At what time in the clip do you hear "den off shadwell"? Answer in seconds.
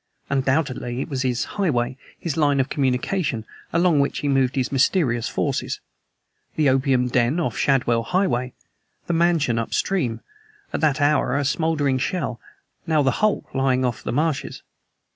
7.07-8.01